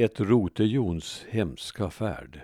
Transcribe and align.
Ett 0.00 0.20
rotejons 0.20 1.24
hemska 1.28 1.90
färd. 1.90 2.40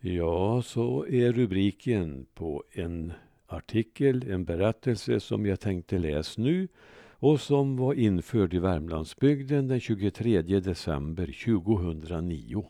Ja, 0.00 0.62
så 0.62 1.06
är 1.06 1.32
rubriken 1.32 2.26
på 2.34 2.64
en 2.72 3.12
artikel, 3.46 4.30
en 4.30 4.44
berättelse 4.44 5.20
som 5.20 5.46
jag 5.46 5.60
tänkte 5.60 5.98
läsa 5.98 6.42
nu 6.42 6.68
och 7.10 7.40
som 7.40 7.76
var 7.76 7.94
införd 7.94 8.54
i 8.54 8.58
Värmlandsbygden 8.58 9.68
den 9.68 9.80
23 9.80 10.42
december 10.42 11.26
2009. 11.26 12.66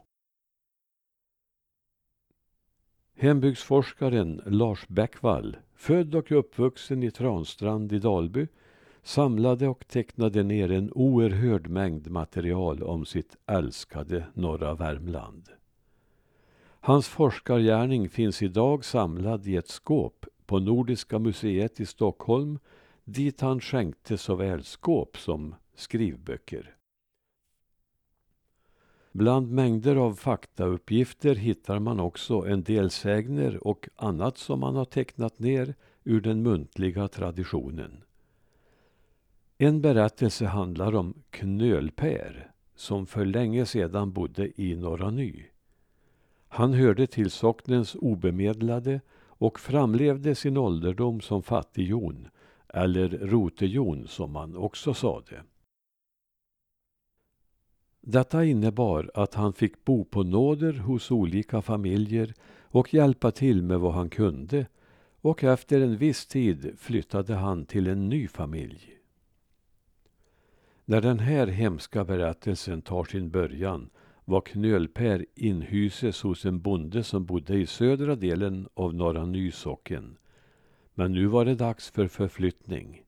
Hembygdsforskaren 3.14 4.42
Lars 4.46 4.88
Bäckvall, 4.88 5.56
född 5.74 6.14
och 6.14 6.32
uppvuxen 6.32 7.02
i 7.02 7.10
Transtrand 7.10 7.92
i 7.92 7.98
Dalby, 7.98 8.46
samlade 9.02 9.68
och 9.68 9.88
tecknade 9.88 10.42
ner 10.42 10.70
en 10.70 10.92
oerhörd 10.92 11.68
mängd 11.68 12.10
material 12.10 12.82
om 12.82 13.06
sitt 13.06 13.36
älskade 13.46 14.26
norra 14.34 14.74
Värmland. 14.74 15.48
Hans 16.80 17.08
forskargärning 17.08 18.08
finns 18.08 18.42
idag 18.42 18.84
samlad 18.84 19.46
i 19.46 19.56
ett 19.56 19.68
skåp 19.68 20.26
på 20.46 20.58
Nordiska 20.58 21.18
museet 21.18 21.80
i 21.80 21.86
Stockholm 21.86 22.58
dit 23.04 23.40
han 23.40 23.60
skänkte 23.60 24.18
såväl 24.18 24.64
skåp 24.64 25.18
som 25.18 25.54
skrivböcker. 25.74 26.74
Bland 29.12 29.52
mängder 29.52 29.96
av 29.96 30.14
faktauppgifter 30.14 31.34
hittar 31.34 31.78
man 31.78 32.00
också 32.00 32.46
en 32.46 32.62
del 32.62 32.90
sägner 32.90 33.66
och 33.66 33.88
annat 33.96 34.38
som 34.38 34.60
man 34.60 34.76
har 34.76 34.84
tecknat 34.84 35.38
ner 35.38 35.74
ur 36.04 36.20
den 36.20 36.42
muntliga 36.42 37.08
traditionen. 37.08 38.02
En 39.60 39.80
berättelse 39.80 40.46
handlar 40.46 40.94
om 40.94 41.14
Knölpär 41.30 42.50
som 42.74 43.06
för 43.06 43.24
länge 43.24 43.66
sedan 43.66 44.12
bodde 44.12 44.60
i 44.60 44.76
Norra 44.76 45.10
Ny. 45.10 45.44
Han 46.48 46.72
hörde 46.72 47.06
till 47.06 47.30
socknens 47.30 47.94
obemedlade 47.94 49.00
och 49.28 49.60
framlevde 49.60 50.34
sin 50.34 50.56
ålderdom 50.56 51.20
som 51.20 51.42
fattigjon, 51.42 52.28
eller 52.68 53.08
rotejon 53.08 54.06
som 54.06 54.32
man 54.32 54.56
också 54.56 54.94
sade. 54.94 55.42
Detta 58.00 58.44
innebar 58.44 59.10
att 59.14 59.34
han 59.34 59.52
fick 59.52 59.84
bo 59.84 60.04
på 60.04 60.22
nåder 60.22 60.72
hos 60.72 61.10
olika 61.10 61.62
familjer 61.62 62.34
och 62.62 62.94
hjälpa 62.94 63.30
till 63.30 63.62
med 63.62 63.80
vad 63.80 63.92
han 63.92 64.10
kunde 64.10 64.66
och 65.20 65.44
efter 65.44 65.80
en 65.80 65.96
viss 65.96 66.26
tid 66.26 66.72
flyttade 66.78 67.34
han 67.34 67.64
till 67.64 67.86
en 67.86 68.08
ny 68.08 68.28
familj. 68.28 68.97
När 70.90 71.00
den 71.00 71.18
här 71.18 71.46
hemska 71.46 72.04
berättelsen 72.04 72.82
tar 72.82 73.04
sin 73.04 73.30
början 73.30 73.90
var 74.24 74.40
Knölpär 74.40 75.26
inhyses 75.34 76.22
hos 76.22 76.44
en 76.44 76.60
bonde 76.60 77.04
som 77.04 77.24
bodde 77.26 77.58
i 77.58 77.66
södra 77.66 78.16
delen 78.16 78.68
av 78.74 78.94
Norra 78.94 79.26
Nysocken. 79.26 80.18
Men 80.94 81.12
nu 81.12 81.26
var 81.26 81.44
det 81.44 81.54
dags 81.54 81.90
för 81.90 82.08
förflyttning. 82.08 83.02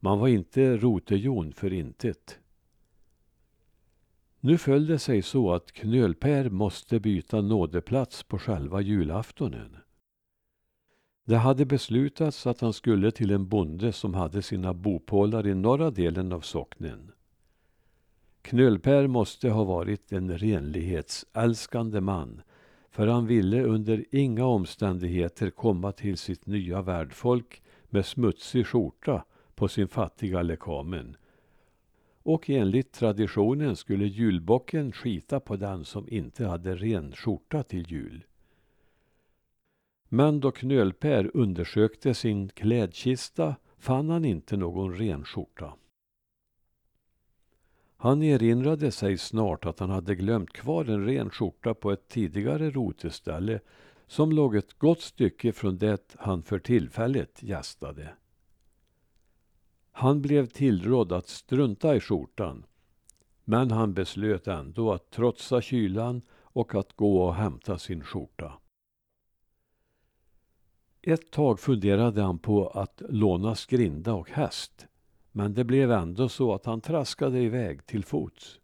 Man 0.00 0.18
var 0.18 0.28
inte 0.28 0.76
rotejon 0.76 1.52
för 1.52 1.72
intet. 1.72 2.38
Nu 4.40 4.58
föll 4.58 4.86
det 4.86 4.98
sig 4.98 5.22
så 5.22 5.52
att 5.52 5.72
Knölpär 5.72 6.50
måste 6.50 7.00
byta 7.00 7.40
nådeplats 7.40 8.22
på 8.22 8.38
själva 8.38 8.80
julaftonen. 8.80 9.76
Det 11.24 11.36
hade 11.36 11.64
beslutats 11.64 12.46
att 12.46 12.60
han 12.60 12.72
skulle 12.72 13.10
till 13.10 13.30
en 13.30 13.48
bonde 13.48 13.92
som 13.92 14.14
hade 14.14 14.42
sina 14.42 14.74
bopålar 14.74 15.46
i 15.46 15.54
norra 15.54 15.90
delen 15.90 16.32
av 16.32 16.40
socknen. 16.40 17.12
Knölpär 18.42 19.06
måste 19.06 19.50
ha 19.50 19.64
varit 19.64 20.12
en 20.12 20.38
renlighetsälskande 20.38 22.00
man 22.00 22.42
för 22.90 23.06
han 23.06 23.26
ville 23.26 23.62
under 23.62 24.04
inga 24.10 24.44
omständigheter 24.44 25.50
komma 25.50 25.92
till 25.92 26.16
sitt 26.16 26.46
nya 26.46 26.82
värdfolk 26.82 27.62
med 27.88 28.06
smutsig 28.06 28.66
skjorta 28.66 29.24
på 29.54 29.68
sin 29.68 29.88
fattiga 29.88 30.42
lekamen. 30.42 31.16
Och 32.22 32.50
enligt 32.50 32.92
traditionen 32.92 33.76
skulle 33.76 34.06
julbocken 34.06 34.92
skita 34.92 35.40
på 35.40 35.56
den 35.56 35.84
som 35.84 36.08
inte 36.08 36.46
hade 36.46 36.74
ren 36.74 37.12
skjorta 37.12 37.62
till 37.62 37.90
jul. 37.92 38.24
Men 40.12 40.40
då 40.40 40.50
Knölpär 40.50 41.30
undersökte 41.34 42.14
sin 42.14 42.48
klädkista 42.48 43.56
fann 43.78 44.10
han 44.10 44.24
inte 44.24 44.56
någon 44.56 44.94
ren 44.94 45.24
skjorta. 45.24 45.74
Han 47.96 48.22
erinrade 48.22 48.90
sig 48.90 49.18
snart 49.18 49.66
att 49.66 49.78
han 49.78 49.90
hade 49.90 50.14
glömt 50.14 50.52
kvar 50.52 50.84
en 50.84 51.04
ren 51.06 51.30
skjorta 51.30 51.74
på 51.74 51.90
ett 51.90 52.08
tidigare 52.08 52.70
roteställe 52.70 53.60
som 54.06 54.32
låg 54.32 54.56
ett 54.56 54.78
gott 54.78 55.00
stycke 55.00 55.52
från 55.52 55.78
det 55.78 56.14
han 56.18 56.42
för 56.42 56.58
tillfället 56.58 57.42
gästade. 57.42 58.14
Han 59.92 60.22
blev 60.22 60.46
tillrådd 60.46 61.12
att 61.12 61.28
strunta 61.28 61.96
i 61.96 62.00
skjortan 62.00 62.66
men 63.44 63.70
han 63.70 63.94
beslöt 63.94 64.48
ändå 64.48 64.92
att 64.92 65.10
trotsa 65.10 65.60
kylan 65.60 66.22
och 66.32 66.74
att 66.74 66.92
gå 66.92 67.22
och 67.22 67.34
hämta 67.34 67.78
sin 67.78 68.04
skjorta. 68.04 68.59
Ett 71.02 71.30
tag 71.30 71.60
funderade 71.60 72.22
han 72.22 72.38
på 72.38 72.68
att 72.68 73.02
låna 73.08 73.54
skrinda 73.54 74.14
och 74.14 74.30
häst. 74.30 74.86
Men 75.32 75.54
det 75.54 75.64
blev 75.64 75.92
ändå 75.92 76.28
så 76.28 76.54
att 76.54 76.66
han 76.66 76.80
traskade 76.80 77.40
iväg 77.40 77.86
till 77.86 78.04
fots. 78.04 78.60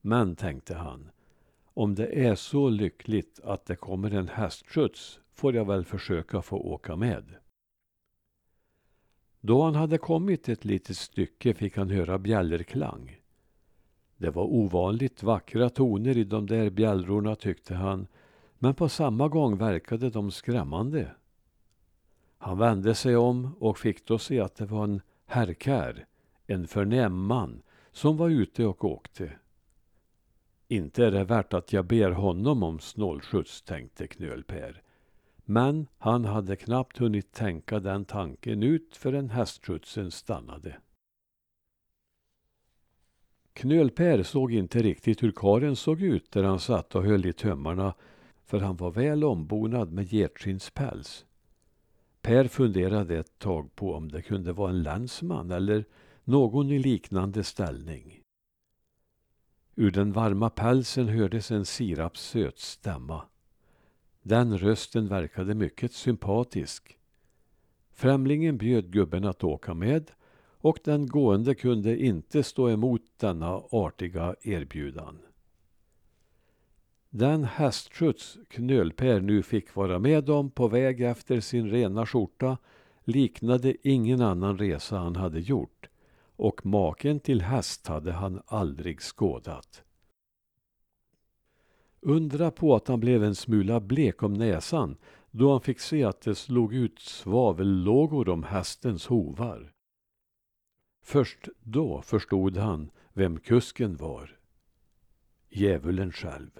Men, 0.00 0.36
tänkte 0.36 0.74
han, 0.74 1.10
om 1.64 1.94
det 1.94 2.26
är 2.26 2.34
så 2.34 2.68
lyckligt 2.68 3.40
att 3.44 3.66
det 3.66 3.76
kommer 3.76 4.10
en 4.10 4.28
hästskjuts 4.28 5.20
får 5.32 5.54
jag 5.54 5.64
väl 5.64 5.84
försöka 5.84 6.42
få 6.42 6.56
åka 6.56 6.96
med. 6.96 7.24
Då 9.40 9.62
han 9.62 9.74
hade 9.74 9.98
kommit 9.98 10.48
ett 10.48 10.64
litet 10.64 10.96
stycke 10.96 11.54
fick 11.54 11.76
han 11.76 11.90
höra 11.90 12.18
bjällerklang. 12.18 13.16
Det 14.16 14.30
var 14.30 14.44
ovanligt 14.44 15.22
vackra 15.22 15.70
toner 15.70 16.16
i 16.16 16.24
de 16.24 16.46
där 16.46 16.70
bjällrorna 16.70 17.34
tyckte 17.34 17.74
han, 17.74 18.06
men 18.58 18.74
på 18.74 18.88
samma 18.88 19.28
gång 19.28 19.58
verkade 19.58 20.10
de 20.10 20.30
skrämmande. 20.30 21.10
Han 22.38 22.58
vände 22.58 22.94
sig 22.94 23.16
om 23.16 23.56
och 23.60 23.78
fick 23.78 24.06
då 24.06 24.18
se 24.18 24.40
att 24.40 24.56
det 24.56 24.66
var 24.66 24.84
en 24.84 25.00
herrkär, 25.26 26.06
en 26.46 26.66
förnäm 26.66 27.26
man, 27.26 27.62
som 27.92 28.16
var 28.16 28.30
ute 28.30 28.66
och 28.66 28.84
åkte. 28.84 29.32
Inte 30.68 31.06
är 31.06 31.10
det 31.10 31.24
värt 31.24 31.54
att 31.54 31.72
jag 31.72 31.84
ber 31.84 32.10
honom 32.10 32.62
om 32.62 32.80
snålskjuts, 32.80 33.62
tänkte 33.62 34.06
Knölper. 34.06 34.82
Men 35.44 35.86
han 35.98 36.24
hade 36.24 36.56
knappt 36.56 36.98
hunnit 36.98 37.32
tänka 37.32 37.80
den 37.80 38.04
tanken 38.04 38.62
ut 38.62 38.96
förrän 38.96 39.30
hästskjutsen 39.30 40.10
stannade. 40.10 40.76
Knölper 43.52 44.22
såg 44.22 44.52
inte 44.52 44.82
riktigt 44.82 45.22
hur 45.22 45.32
karen 45.32 45.76
såg 45.76 46.02
ut 46.02 46.32
där 46.32 46.44
han 46.44 46.60
satt 46.60 46.94
och 46.94 47.04
höll 47.04 47.26
i 47.26 47.32
tömmarna 47.32 47.94
för 48.44 48.60
han 48.60 48.76
var 48.76 48.90
väl 48.90 49.24
ombonad 49.24 49.92
med 49.92 50.12
getskinnspäls. 50.12 51.26
Per 52.26 52.48
funderade 52.48 53.18
ett 53.18 53.38
tag 53.38 53.74
på 53.74 53.94
om 53.94 54.08
det 54.08 54.22
kunde 54.22 54.52
vara 54.52 54.70
en 54.70 54.82
landsman 54.82 55.50
eller 55.50 55.84
någon 56.24 56.70
i 56.70 56.78
liknande 56.78 57.44
ställning. 57.44 58.20
Ur 59.74 59.90
den 59.90 60.12
varma 60.12 60.50
pälsen 60.50 61.08
hördes 61.08 61.50
en 61.50 61.64
sirapssöt 61.64 62.58
stämma. 62.58 63.22
Den 64.22 64.58
rösten 64.58 65.08
verkade 65.08 65.54
mycket 65.54 65.92
sympatisk. 65.92 66.98
Främlingen 67.92 68.56
bjöd 68.56 68.92
gubben 68.92 69.24
att 69.24 69.44
åka 69.44 69.74
med 69.74 70.10
och 70.60 70.78
den 70.84 71.06
gående 71.06 71.54
kunde 71.54 72.04
inte 72.04 72.42
stå 72.42 72.70
emot 72.70 73.02
denna 73.16 73.62
artiga 73.70 74.34
erbjudan. 74.42 75.18
Den 77.18 77.44
hästskjuts 77.44 78.38
Knölpär 78.48 79.20
nu 79.20 79.42
fick 79.42 79.74
vara 79.74 79.98
med 79.98 80.30
om 80.30 80.50
på 80.50 80.68
väg 80.68 81.00
efter 81.00 81.40
sin 81.40 81.70
rena 81.70 82.06
skjorta 82.06 82.58
liknade 83.04 83.88
ingen 83.88 84.20
annan 84.20 84.58
resa 84.58 84.98
han 84.98 85.16
hade 85.16 85.40
gjort 85.40 85.88
och 86.36 86.66
maken 86.66 87.20
till 87.20 87.42
häst 87.42 87.86
hade 87.86 88.12
han 88.12 88.42
aldrig 88.46 89.00
skådat. 89.00 89.82
Undra 92.00 92.50
på 92.50 92.74
att 92.74 92.88
han 92.88 93.00
blev 93.00 93.24
en 93.24 93.34
smula 93.34 93.80
blek 93.80 94.22
om 94.22 94.34
näsan 94.34 94.96
då 95.30 95.50
han 95.52 95.60
fick 95.60 95.80
se 95.80 96.04
att 96.04 96.20
det 96.20 96.34
slog 96.34 96.74
ut 96.74 96.98
svavellågor 96.98 98.28
om 98.28 98.42
hästens 98.42 99.06
hovar. 99.06 99.72
Först 101.02 101.48
då 101.60 102.02
förstod 102.02 102.56
han 102.56 102.90
vem 103.12 103.40
kusken 103.40 103.96
var. 103.96 104.38
Djävulen 105.48 106.12
själv. 106.12 106.50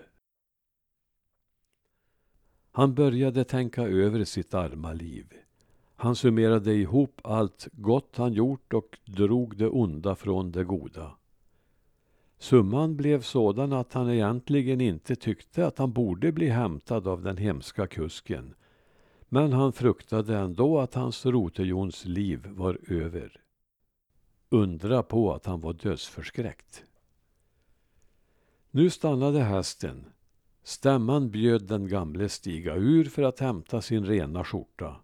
Han 2.77 2.95
började 2.95 3.45
tänka 3.45 3.83
över 3.83 4.25
sitt 4.25 4.55
arma 4.55 4.93
liv. 4.93 5.35
Han 5.97 6.17
summerade 6.17 6.75
ihop 6.75 7.21
allt 7.25 7.69
gott 7.73 8.17
han 8.17 8.33
gjort 8.33 8.73
och 8.73 8.99
drog 9.05 9.57
det 9.57 9.69
onda 9.69 10.15
från 10.15 10.53
det 10.53 10.65
goda. 10.65 11.17
Summan 12.39 12.97
blev 12.97 13.23
sådan 13.23 13.73
att 13.73 13.93
han 13.93 14.11
egentligen 14.11 14.81
inte 14.81 15.17
tyckte 15.17 15.67
att 15.67 15.79
han 15.79 15.93
borde 15.93 16.33
bli 16.33 16.49
hämtad 16.49 17.09
av 17.09 17.23
den 17.23 17.37
hemska 17.37 17.87
kusken. 17.87 18.55
Men 19.29 19.53
han 19.53 19.73
fruktade 19.73 20.37
ändå 20.37 20.79
att 20.81 20.95
hans 20.95 21.27
Rotejons 21.27 22.05
liv 22.05 22.47
var 22.47 22.79
över. 22.89 23.41
Undra 24.49 25.03
på 25.03 25.35
att 25.35 25.47
han 25.47 25.61
var 25.61 25.73
dödsförskräckt. 25.73 26.85
Nu 28.71 28.91
stannade 28.91 29.41
hästen. 29.41 30.05
Stämman 30.67 31.31
bjöd 31.31 31.63
den 31.63 31.89
gamle 31.89 32.29
stiga 32.29 32.75
ur 32.75 33.05
för 33.05 33.23
att 33.23 33.41
hämta 33.41 33.81
sin 33.81 34.07
rena 34.07 34.45
skjorta. 34.45 34.97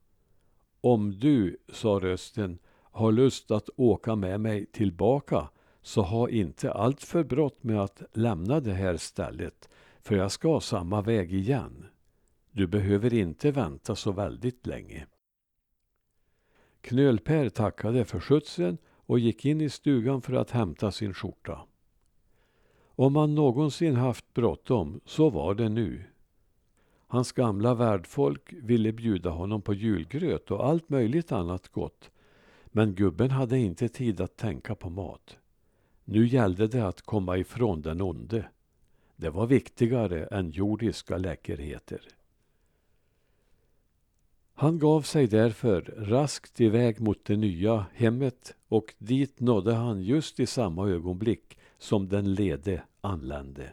Om 0.80 1.18
du, 1.18 1.56
sa 1.72 1.88
rösten, 1.88 2.58
har 2.74 3.12
lust 3.12 3.50
att 3.50 3.68
åka 3.76 4.16
med 4.16 4.40
mig 4.40 4.66
tillbaka 4.66 5.48
så 5.82 6.02
ha 6.02 6.28
inte 6.28 6.72
allt 6.72 7.02
för 7.02 7.24
brått 7.24 7.62
med 7.62 7.80
att 7.80 8.02
lämna 8.12 8.60
det 8.60 8.72
här 8.72 8.96
stället, 8.96 9.68
för 10.00 10.16
jag 10.16 10.32
ska 10.32 10.60
samma 10.60 11.02
väg 11.02 11.34
igen. 11.34 11.86
Du 12.50 12.66
behöver 12.66 13.14
inte 13.14 13.50
vänta 13.50 13.96
så 13.96 14.12
väldigt 14.12 14.66
länge. 14.66 15.06
Knölpär 16.80 17.48
tackade 17.48 18.04
för 18.04 18.20
skjutsen 18.20 18.78
och 18.86 19.18
gick 19.18 19.44
in 19.44 19.60
i 19.60 19.70
stugan 19.70 20.22
för 20.22 20.32
att 20.32 20.50
hämta 20.50 20.92
sin 20.92 21.14
skjorta. 21.14 21.66
Om 22.96 23.16
han 23.16 23.34
någonsin 23.34 23.96
haft 23.96 24.34
bråttom 24.34 25.00
så 25.04 25.30
var 25.30 25.54
det 25.54 25.68
nu. 25.68 26.04
Hans 27.06 27.32
gamla 27.32 27.74
värdfolk 27.74 28.52
ville 28.52 28.92
bjuda 28.92 29.30
honom 29.30 29.62
på 29.62 29.74
julgröt 29.74 30.50
och 30.50 30.66
allt 30.66 30.88
möjligt 30.88 31.32
annat 31.32 31.68
gott. 31.68 32.10
Men 32.66 32.94
gubben 32.94 33.30
hade 33.30 33.58
inte 33.58 33.88
tid 33.88 34.20
att 34.20 34.36
tänka 34.36 34.74
på 34.74 34.90
mat. 34.90 35.38
Nu 36.04 36.26
gällde 36.26 36.66
det 36.66 36.86
att 36.86 37.02
komma 37.02 37.36
ifrån 37.36 37.82
den 37.82 38.00
onde. 38.00 38.48
Det 39.16 39.30
var 39.30 39.46
viktigare 39.46 40.26
än 40.26 40.50
jordiska 40.50 41.18
läckerheter. 41.18 42.00
Han 44.54 44.78
gav 44.78 45.02
sig 45.02 45.26
därför 45.26 45.80
raskt 45.96 46.60
iväg 46.60 47.00
mot 47.00 47.24
det 47.24 47.36
nya 47.36 47.86
hemmet 47.94 48.54
och 48.68 48.94
dit 48.98 49.40
nådde 49.40 49.74
han 49.74 50.02
just 50.02 50.40
i 50.40 50.46
samma 50.46 50.88
ögonblick 50.88 51.58
som 51.82 52.08
den 52.08 52.34
lede 52.34 52.82
anlände. 53.00 53.72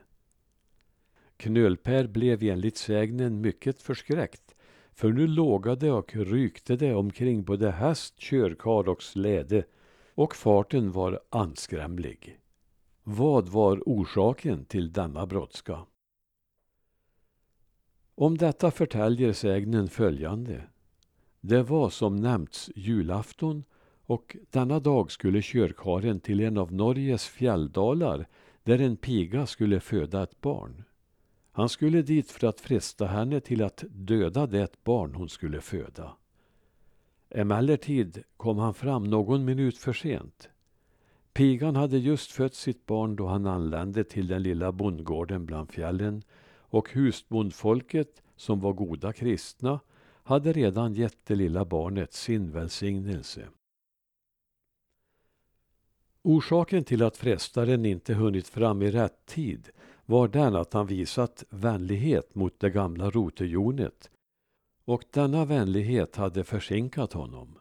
Knölpär 1.37 2.07
blev 2.07 2.43
enligt 2.43 2.77
sägnen 2.77 3.41
mycket 3.41 3.81
förskräckt 3.81 4.55
för 4.93 5.11
nu 5.11 5.27
lågade 5.27 5.91
och 5.91 6.15
rykte 6.15 6.75
det 6.75 6.93
omkring 6.93 7.43
både 7.43 7.71
häst, 7.71 8.19
körkar 8.19 8.89
och 8.89 9.03
släde 9.03 9.63
och 10.15 10.35
farten 10.35 10.91
var 10.91 11.19
anskrämlig. 11.29 12.39
Vad 13.03 13.49
var 13.49 13.83
orsaken 13.85 14.65
till 14.65 14.93
denna 14.93 15.25
brådska? 15.25 15.85
Om 18.15 18.37
detta 18.37 18.71
förtäljer 18.71 19.33
sägnen 19.33 19.87
följande. 19.87 20.63
Det 21.41 21.63
var 21.63 21.89
som 21.89 22.15
nämnts 22.15 22.71
julafton 22.75 23.63
och 24.09 24.37
denna 24.49 24.79
dag 24.79 25.11
skulle 25.11 25.41
körkaren 25.41 26.19
till 26.19 26.39
en 26.39 26.57
av 26.57 26.73
Norges 26.73 27.27
fjälldalar 27.27 28.27
där 28.63 28.79
en 28.79 28.97
piga 28.97 29.45
skulle 29.45 29.79
föda 29.79 30.23
ett 30.23 30.41
barn. 30.41 30.83
Han 31.51 31.69
skulle 31.69 32.01
dit 32.01 32.31
för 32.31 32.47
att 32.47 32.59
fresta 32.59 33.05
henne 33.05 33.39
till 33.39 33.63
att 33.63 33.83
döda 33.89 34.47
det 34.47 34.83
barn 34.83 35.15
hon 35.15 35.29
skulle 35.29 35.61
föda. 35.61 36.11
Emellertid 37.29 38.23
kom 38.37 38.57
han 38.57 38.73
fram 38.73 39.03
någon 39.03 39.45
minut 39.45 39.77
för 39.77 39.93
sent. 39.93 40.49
Pigan 41.33 41.75
hade 41.75 41.97
just 41.97 42.31
fött 42.31 42.55
sitt 42.55 42.85
barn 42.85 43.15
då 43.15 43.27
han 43.27 43.45
anlände 43.45 44.03
till 44.03 44.27
den 44.27 44.43
lilla 44.43 44.71
bondgården 44.71 45.45
bland 45.45 45.71
fjällen 45.71 46.23
och 46.57 46.89
husbondfolket, 46.93 48.21
som 48.35 48.59
var 48.59 48.73
goda 48.73 49.13
kristna, 49.13 49.79
hade 50.23 50.53
redan 50.53 50.93
gett 50.93 51.25
det 51.25 51.35
lilla 51.35 51.65
barnet 51.65 52.13
sin 52.13 52.51
välsignelse. 52.51 53.47
Orsaken 56.29 56.83
till 56.83 57.03
att 57.03 57.17
frestaren 57.17 57.85
inte 57.85 58.13
hunnit 58.13 58.47
fram 58.47 58.81
i 58.81 58.91
rätt 58.91 59.25
tid 59.25 59.69
var 60.05 60.27
den 60.27 60.55
att 60.55 60.73
han 60.73 60.87
visat 60.87 61.43
vänlighet 61.49 62.35
mot 62.35 62.59
det 62.59 62.69
gamla 62.69 63.09
rotejonet 63.09 64.09
och 64.85 65.03
denna 65.11 65.45
vänlighet 65.45 66.15
hade 66.15 66.43
försinkat 66.43 67.13
honom. 67.13 67.57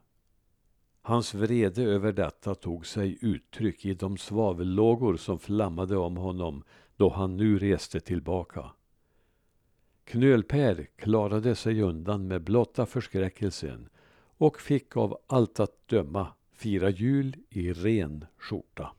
Hans 1.02 1.34
vrede 1.34 1.82
över 1.82 2.12
detta 2.12 2.54
tog 2.54 2.86
sig 2.86 3.18
uttryck 3.20 3.84
i 3.84 3.94
de 3.94 4.16
svavellågor 4.16 5.16
som 5.16 5.38
flammade 5.38 5.96
om 5.96 6.16
honom 6.16 6.64
då 6.96 7.08
han 7.08 7.36
nu 7.36 7.58
reste 7.58 8.00
tillbaka. 8.00 8.70
Knölpär 10.04 10.86
klarade 10.96 11.54
sig 11.54 11.82
undan 11.82 12.28
med 12.28 12.42
blotta 12.42 12.86
förskräckelsen 12.86 13.88
och 14.38 14.60
fick 14.60 14.96
av 14.96 15.18
allt 15.26 15.60
att 15.60 15.88
döma 15.88 16.32
fira 16.58 16.90
jul 16.90 17.34
i 17.50 17.70
ren 17.72 18.25
skjorta. 18.38 18.93